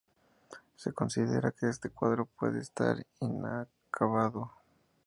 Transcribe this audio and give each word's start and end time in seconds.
Se 0.77 0.91
considera 0.93 1.51
que 1.51 1.69
este 1.69 1.91
cuadro 1.91 2.25
puede 2.25 2.59
estar 2.61 3.05
inacabado. 3.19 4.51